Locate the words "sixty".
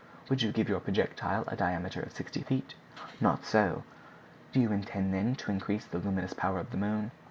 2.11-2.41